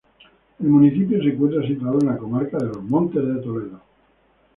El 0.59 0.65
municipio 0.67 1.21
se 1.21 1.29
encuentra 1.29 1.61
situado 1.61 1.99
en 2.01 2.07
la 2.07 2.17
comarca 2.17 2.57
de 2.57 2.69
los 2.69 2.81
Montes 2.81 3.23
de 3.23 3.35
Toledo. 3.39 3.81